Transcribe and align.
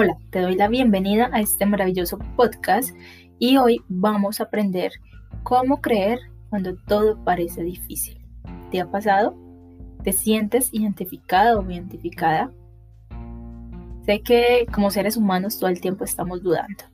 Hola, 0.00 0.16
te 0.30 0.40
doy 0.40 0.54
la 0.54 0.68
bienvenida 0.68 1.28
a 1.32 1.40
este 1.40 1.66
maravilloso 1.66 2.20
podcast 2.36 2.96
y 3.40 3.56
hoy 3.56 3.80
vamos 3.88 4.38
a 4.38 4.44
aprender 4.44 4.92
cómo 5.42 5.80
creer 5.80 6.20
cuando 6.50 6.76
todo 6.76 7.24
parece 7.24 7.64
difícil. 7.64 8.24
¿Te 8.70 8.80
ha 8.80 8.88
pasado? 8.88 9.34
¿Te 10.04 10.12
sientes 10.12 10.72
identificado 10.72 11.58
o 11.58 11.68
identificada? 11.68 12.52
Sé 14.06 14.20
que 14.20 14.68
como 14.72 14.92
seres 14.92 15.16
humanos 15.16 15.58
todo 15.58 15.68
el 15.68 15.80
tiempo 15.80 16.04
estamos 16.04 16.44
dudando, 16.44 16.84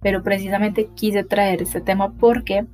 pero 0.00 0.22
precisamente 0.22 0.90
quise 0.94 1.24
traer 1.24 1.60
este 1.60 1.80
tema 1.80 2.12
porque 2.12 2.64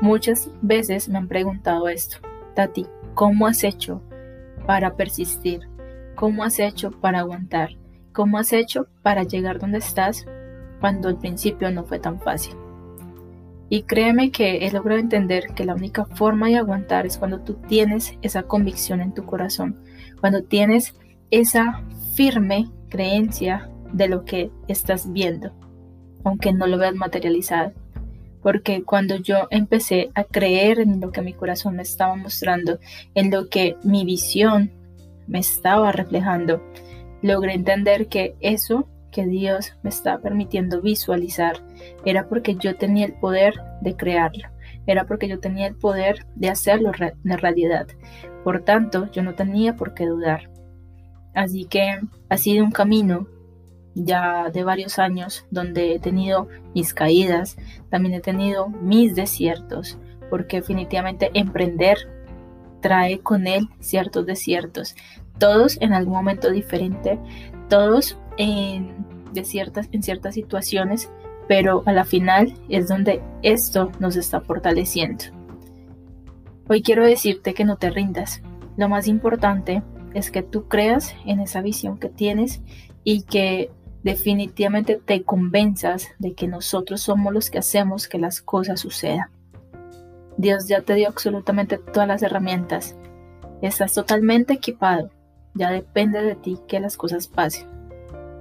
muchas 0.00 0.50
veces 0.60 1.08
me 1.08 1.18
han 1.18 1.28
preguntado 1.28 1.88
esto. 1.88 2.16
Tati, 2.56 2.84
¿cómo 3.14 3.46
has 3.46 3.62
hecho 3.62 4.02
para 4.66 4.96
persistir? 4.96 5.60
¿Cómo 6.16 6.42
has 6.42 6.58
hecho 6.58 6.90
para 6.90 7.20
aguantar? 7.20 7.76
¿Cómo 8.18 8.38
has 8.38 8.52
hecho 8.52 8.88
para 9.02 9.22
llegar 9.22 9.60
donde 9.60 9.78
estás 9.78 10.26
cuando 10.80 11.06
al 11.06 11.18
principio 11.18 11.70
no 11.70 11.84
fue 11.84 12.00
tan 12.00 12.18
fácil? 12.20 12.56
Y 13.68 13.82
créeme 13.82 14.32
que 14.32 14.66
he 14.66 14.72
logrado 14.72 14.98
entender 14.98 15.54
que 15.54 15.64
la 15.64 15.76
única 15.76 16.04
forma 16.04 16.48
de 16.48 16.56
aguantar 16.56 17.06
es 17.06 17.16
cuando 17.16 17.38
tú 17.38 17.54
tienes 17.68 18.18
esa 18.20 18.42
convicción 18.42 19.00
en 19.00 19.14
tu 19.14 19.24
corazón, 19.24 19.76
cuando 20.20 20.42
tienes 20.42 20.96
esa 21.30 21.84
firme 22.16 22.68
creencia 22.88 23.70
de 23.92 24.08
lo 24.08 24.24
que 24.24 24.50
estás 24.66 25.12
viendo, 25.12 25.52
aunque 26.24 26.52
no 26.52 26.66
lo 26.66 26.76
veas 26.76 26.96
materializado. 26.96 27.72
Porque 28.42 28.82
cuando 28.82 29.14
yo 29.14 29.46
empecé 29.50 30.10
a 30.16 30.24
creer 30.24 30.80
en 30.80 31.00
lo 31.00 31.12
que 31.12 31.22
mi 31.22 31.34
corazón 31.34 31.76
me 31.76 31.82
estaba 31.82 32.16
mostrando, 32.16 32.80
en 33.14 33.30
lo 33.30 33.48
que 33.48 33.76
mi 33.84 34.04
visión 34.04 34.72
me 35.28 35.38
estaba 35.38 35.92
reflejando, 35.92 36.60
logré 37.22 37.54
entender 37.54 38.08
que 38.08 38.36
eso 38.40 38.88
que 39.10 39.26
Dios 39.26 39.74
me 39.82 39.90
estaba 39.90 40.20
permitiendo 40.20 40.80
visualizar 40.82 41.56
era 42.04 42.28
porque 42.28 42.56
yo 42.56 42.76
tenía 42.76 43.06
el 43.06 43.14
poder 43.14 43.54
de 43.80 43.96
crearlo, 43.96 44.48
era 44.86 45.04
porque 45.06 45.28
yo 45.28 45.40
tenía 45.40 45.66
el 45.66 45.76
poder 45.76 46.26
de 46.34 46.50
hacerlo 46.50 46.92
de 47.22 47.36
realidad. 47.36 47.86
Por 48.44 48.64
tanto, 48.64 49.10
yo 49.12 49.22
no 49.22 49.34
tenía 49.34 49.76
por 49.76 49.94
qué 49.94 50.06
dudar. 50.06 50.50
Así 51.34 51.64
que 51.64 52.00
ha 52.28 52.36
sido 52.36 52.64
un 52.64 52.70
camino 52.70 53.26
ya 53.94 54.50
de 54.50 54.64
varios 54.64 54.98
años 54.98 55.46
donde 55.50 55.94
he 55.94 55.98
tenido 55.98 56.48
mis 56.74 56.94
caídas, 56.94 57.56
también 57.90 58.14
he 58.14 58.20
tenido 58.20 58.68
mis 58.68 59.14
desiertos, 59.14 59.98
porque 60.30 60.58
definitivamente 60.58 61.30
emprender 61.34 61.98
trae 62.80 63.20
con 63.20 63.46
él 63.46 63.68
ciertos 63.80 64.26
desiertos, 64.26 64.94
todos 65.38 65.78
en 65.80 65.92
algún 65.92 66.14
momento 66.14 66.50
diferente, 66.50 67.18
todos 67.68 68.18
en, 68.36 69.06
ciertas, 69.42 69.88
en 69.92 70.02
ciertas 70.02 70.34
situaciones, 70.34 71.10
pero 71.46 71.82
a 71.86 71.92
la 71.92 72.04
final 72.04 72.54
es 72.68 72.88
donde 72.88 73.22
esto 73.42 73.90
nos 74.00 74.16
está 74.16 74.40
fortaleciendo. 74.40 75.24
Hoy 76.68 76.82
quiero 76.82 77.04
decirte 77.04 77.54
que 77.54 77.64
no 77.64 77.76
te 77.76 77.90
rindas. 77.90 78.42
Lo 78.76 78.88
más 78.88 79.08
importante 79.08 79.82
es 80.14 80.30
que 80.30 80.42
tú 80.42 80.68
creas 80.68 81.14
en 81.24 81.40
esa 81.40 81.62
visión 81.62 81.98
que 81.98 82.08
tienes 82.08 82.60
y 83.04 83.22
que 83.22 83.70
definitivamente 84.02 85.00
te 85.02 85.22
convenzas 85.22 86.08
de 86.18 86.34
que 86.34 86.46
nosotros 86.46 87.00
somos 87.00 87.32
los 87.32 87.50
que 87.50 87.58
hacemos 87.58 88.08
que 88.08 88.18
las 88.18 88.40
cosas 88.42 88.80
sucedan. 88.80 89.30
Dios 90.38 90.68
ya 90.68 90.82
te 90.82 90.94
dio 90.94 91.08
absolutamente 91.08 91.78
todas 91.78 92.06
las 92.06 92.22
herramientas. 92.22 92.96
Estás 93.60 93.92
totalmente 93.92 94.54
equipado. 94.54 95.10
Ya 95.54 95.70
depende 95.70 96.22
de 96.22 96.36
ti 96.36 96.58
que 96.68 96.78
las 96.78 96.96
cosas 96.96 97.26
pasen. 97.26 97.66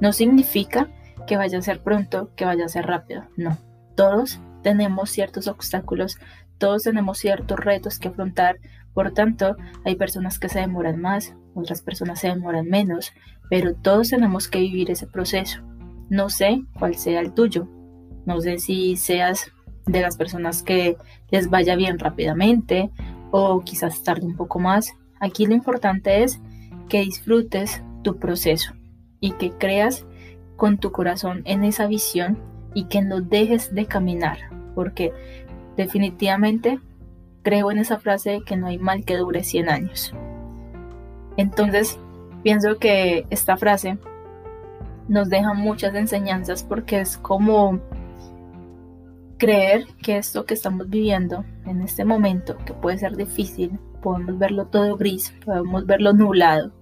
No 0.00 0.12
significa 0.12 0.88
que 1.26 1.36
vaya 1.36 1.58
a 1.58 1.62
ser 1.62 1.82
pronto, 1.82 2.30
que 2.36 2.44
vaya 2.44 2.64
a 2.64 2.68
ser 2.68 2.86
rápido. 2.86 3.24
No. 3.36 3.58
Todos 3.96 4.40
tenemos 4.62 5.10
ciertos 5.10 5.48
obstáculos, 5.48 6.16
todos 6.58 6.84
tenemos 6.84 7.18
ciertos 7.18 7.58
retos 7.58 7.98
que 7.98 8.08
afrontar. 8.08 8.58
Por 8.94 9.12
tanto, 9.12 9.56
hay 9.84 9.96
personas 9.96 10.38
que 10.38 10.48
se 10.48 10.60
demoran 10.60 11.00
más, 11.00 11.34
otras 11.54 11.82
personas 11.82 12.20
se 12.20 12.28
demoran 12.28 12.66
menos, 12.66 13.12
pero 13.48 13.74
todos 13.74 14.10
tenemos 14.10 14.46
que 14.46 14.60
vivir 14.60 14.92
ese 14.92 15.08
proceso. 15.08 15.60
No 16.08 16.30
sé 16.30 16.62
cuál 16.78 16.94
sea 16.94 17.20
el 17.20 17.34
tuyo. 17.34 17.68
No 18.26 18.40
sé 18.40 18.58
si 18.58 18.96
seas 18.96 19.50
de 19.90 20.00
las 20.00 20.16
personas 20.16 20.62
que 20.62 20.96
les 21.30 21.50
vaya 21.50 21.76
bien 21.76 21.98
rápidamente 21.98 22.90
o 23.30 23.62
quizás 23.62 24.02
tarde 24.02 24.26
un 24.26 24.36
poco 24.36 24.58
más. 24.58 24.94
Aquí 25.18 25.46
lo 25.46 25.54
importante 25.54 26.22
es 26.22 26.40
que 26.88 27.00
disfrutes 27.00 27.82
tu 28.02 28.18
proceso 28.18 28.72
y 29.20 29.32
que 29.32 29.50
creas 29.50 30.06
con 30.56 30.78
tu 30.78 30.92
corazón 30.92 31.42
en 31.44 31.64
esa 31.64 31.86
visión 31.86 32.38
y 32.74 32.84
que 32.84 33.02
no 33.02 33.20
dejes 33.20 33.74
de 33.74 33.86
caminar, 33.86 34.38
porque 34.74 35.12
definitivamente 35.76 36.78
creo 37.42 37.70
en 37.70 37.78
esa 37.78 37.98
frase 37.98 38.30
de 38.30 38.42
que 38.42 38.56
no 38.56 38.66
hay 38.66 38.78
mal 38.78 39.04
que 39.04 39.16
dure 39.16 39.42
100 39.42 39.68
años. 39.68 40.12
Entonces, 41.36 41.98
pienso 42.42 42.78
que 42.78 43.26
esta 43.30 43.56
frase 43.56 43.98
nos 45.08 45.28
deja 45.28 45.54
muchas 45.54 45.94
enseñanzas 45.94 46.62
porque 46.62 47.00
es 47.00 47.16
como 47.18 47.80
creer 49.40 49.86
que 50.02 50.18
esto 50.18 50.44
que 50.44 50.54
estamos 50.54 50.88
viviendo 50.88 51.44
en 51.66 51.80
este 51.80 52.04
momento, 52.04 52.58
que 52.58 52.74
puede 52.74 52.98
ser 52.98 53.16
difícil, 53.16 53.80
podemos 54.02 54.38
verlo 54.38 54.66
todo 54.66 54.96
gris, 54.96 55.34
podemos 55.44 55.86
verlo 55.86 56.12
nublado 56.12 56.72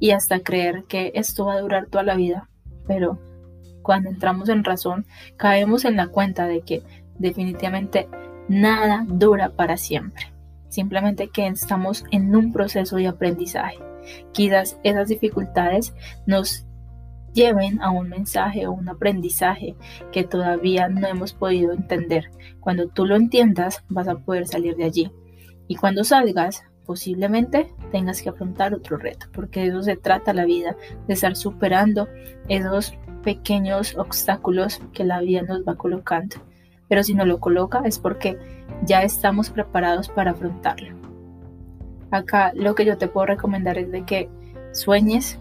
y 0.00 0.10
hasta 0.10 0.40
creer 0.40 0.84
que 0.84 1.12
esto 1.14 1.46
va 1.46 1.54
a 1.54 1.60
durar 1.60 1.86
toda 1.86 2.02
la 2.02 2.16
vida. 2.16 2.50
Pero 2.88 3.18
cuando 3.82 4.10
entramos 4.10 4.48
en 4.48 4.64
razón, 4.64 5.06
caemos 5.36 5.84
en 5.84 5.96
la 5.96 6.08
cuenta 6.08 6.48
de 6.48 6.62
que 6.62 6.82
definitivamente 7.18 8.08
nada 8.48 9.06
dura 9.08 9.50
para 9.50 9.76
siempre. 9.76 10.32
Simplemente 10.68 11.28
que 11.28 11.46
estamos 11.46 12.04
en 12.10 12.34
un 12.34 12.52
proceso 12.52 12.96
de 12.96 13.06
aprendizaje. 13.06 13.78
Quizás 14.32 14.76
esas 14.82 15.08
dificultades 15.08 15.94
nos 16.26 16.66
lleven 17.36 17.82
a 17.82 17.90
un 17.90 18.08
mensaje 18.08 18.66
o 18.66 18.72
un 18.72 18.88
aprendizaje 18.88 19.76
que 20.10 20.24
todavía 20.24 20.88
no 20.88 21.06
hemos 21.06 21.34
podido 21.34 21.72
entender. 21.72 22.30
Cuando 22.60 22.88
tú 22.88 23.04
lo 23.04 23.14
entiendas, 23.14 23.84
vas 23.90 24.08
a 24.08 24.16
poder 24.16 24.46
salir 24.46 24.74
de 24.74 24.84
allí. 24.84 25.12
Y 25.68 25.76
cuando 25.76 26.02
salgas, 26.02 26.64
posiblemente 26.86 27.74
tengas 27.92 28.22
que 28.22 28.30
afrontar 28.30 28.72
otro 28.72 28.96
reto, 28.96 29.26
porque 29.32 29.60
de 29.60 29.66
eso 29.68 29.82
se 29.82 29.96
trata 29.96 30.32
la 30.32 30.46
vida, 30.46 30.76
de 31.06 31.12
estar 31.12 31.36
superando 31.36 32.08
esos 32.48 32.94
pequeños 33.22 33.96
obstáculos 33.98 34.80
que 34.94 35.04
la 35.04 35.20
vida 35.20 35.42
nos 35.42 35.60
va 35.60 35.76
colocando. 35.76 36.36
Pero 36.88 37.02
si 37.02 37.12
no 37.12 37.26
lo 37.26 37.38
coloca 37.38 37.82
es 37.84 37.98
porque 37.98 38.38
ya 38.84 39.02
estamos 39.02 39.50
preparados 39.50 40.08
para 40.08 40.30
afrontarlo. 40.30 40.96
Acá 42.10 42.52
lo 42.54 42.74
que 42.74 42.86
yo 42.86 42.96
te 42.96 43.08
puedo 43.08 43.26
recomendar 43.26 43.76
es 43.76 43.90
de 43.90 44.04
que 44.04 44.30
sueñes 44.72 45.38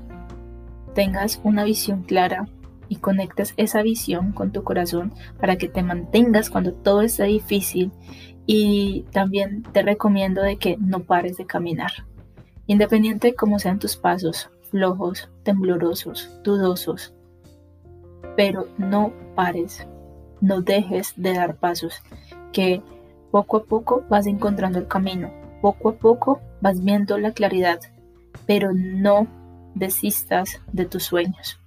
tengas 0.95 1.39
una 1.43 1.63
visión 1.63 2.01
clara 2.01 2.47
y 2.87 2.95
conectes 2.95 3.53
esa 3.57 3.83
visión 3.83 4.31
con 4.31 4.51
tu 4.51 4.63
corazón 4.63 5.13
para 5.39 5.57
que 5.57 5.67
te 5.67 5.83
mantengas 5.83 6.49
cuando 6.49 6.73
todo 6.73 7.01
está 7.01 7.25
difícil 7.25 7.91
y 8.47 9.05
también 9.11 9.63
te 9.71 9.83
recomiendo 9.83 10.41
de 10.41 10.57
que 10.57 10.77
no 10.77 11.01
pares 11.01 11.37
de 11.37 11.45
caminar. 11.45 11.91
Independiente 12.65 13.27
de 13.27 13.35
cómo 13.35 13.59
sean 13.59 13.77
tus 13.77 13.95
pasos, 13.95 14.49
flojos, 14.71 15.29
temblorosos, 15.43 16.31
dudosos, 16.43 17.13
pero 18.35 18.67
no 18.77 19.13
pares, 19.35 19.85
no 20.41 20.61
dejes 20.61 21.13
de 21.15 21.33
dar 21.33 21.55
pasos, 21.57 22.01
que 22.51 22.81
poco 23.31 23.57
a 23.57 23.63
poco 23.63 24.03
vas 24.09 24.27
encontrando 24.27 24.79
el 24.79 24.87
camino, 24.87 25.31
poco 25.61 25.89
a 25.89 25.95
poco 25.95 26.41
vas 26.61 26.83
viendo 26.83 27.17
la 27.17 27.31
claridad, 27.31 27.79
pero 28.45 28.71
no 28.73 29.27
desistas 29.75 30.61
de 30.71 30.85
tus 30.85 31.03
sueños. 31.03 31.59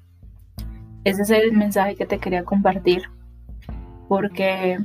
Ese 1.05 1.23
es 1.23 1.31
el 1.31 1.53
mensaje 1.53 1.95
que 1.95 2.07
te 2.07 2.19
quería 2.19 2.45
compartir, 2.45 3.03
porque 4.09 4.79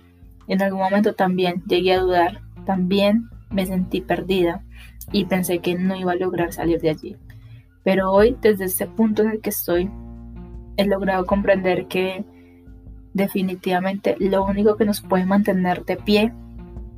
en 0.48 0.62
algún 0.62 0.80
momento 0.80 1.16
también 1.16 1.64
llegué 1.66 1.94
a 1.94 2.02
dudar, 2.02 2.42
también 2.66 3.30
me 3.50 3.66
sentí 3.66 4.02
perdida 4.02 4.64
y 5.12 5.26
pensé 5.26 5.60
que 5.60 5.76
no 5.76 5.96
iba 5.96 6.12
a 6.12 6.16
lograr 6.16 6.54
salir 6.54 6.80
de 6.82 6.90
allí. 6.90 7.18
Pero 7.84 8.12
hoy, 8.12 8.38
desde 8.42 8.66
este 8.66 8.88
punto 8.88 9.24
en 9.24 9.32
el 9.32 9.42
que 9.42 9.50
estoy, 9.50 9.90
he 10.78 10.86
logrado 10.86 11.26
comprender 11.26 11.88
que 11.88 12.24
definitivamente 13.14 14.16
lo 14.20 14.44
único 14.46 14.76
que 14.76 14.86
nos 14.86 15.02
puede 15.02 15.26
mantener 15.26 15.86
de 15.86 15.98
pie 15.98 16.34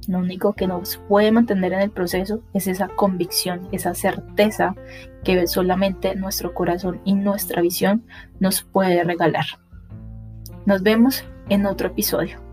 lo 0.07 0.19
único 0.19 0.53
que 0.53 0.67
nos 0.67 0.97
puede 1.07 1.31
mantener 1.31 1.73
en 1.73 1.81
el 1.81 1.91
proceso 1.91 2.41
es 2.53 2.67
esa 2.67 2.87
convicción, 2.87 3.67
esa 3.71 3.93
certeza 3.93 4.75
que 5.23 5.47
solamente 5.47 6.15
nuestro 6.15 6.53
corazón 6.53 7.01
y 7.05 7.13
nuestra 7.13 7.61
visión 7.61 8.05
nos 8.39 8.63
puede 8.63 9.03
regalar. 9.03 9.45
Nos 10.65 10.83
vemos 10.83 11.23
en 11.49 11.65
otro 11.65 11.87
episodio. 11.87 12.44